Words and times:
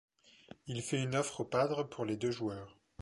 Il 0.65 0.81
fait 0.81 1.03
une 1.03 1.15
offre 1.15 1.41
aux 1.41 1.45
Padres 1.45 1.83
pour 1.83 2.05
les 2.05 2.17
deux 2.17 2.31
joueurs. 2.31 2.75